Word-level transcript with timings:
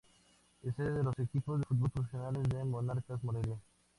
Es 0.63 0.75
sede 0.75 0.93
de 0.93 1.03
los 1.03 1.19
equipos 1.19 1.59
de 1.59 1.65
fútbol 1.67 1.91
profesionales 1.91 2.41
de 2.49 2.65
Monarcas 2.65 3.23
Morelia. 3.23 3.59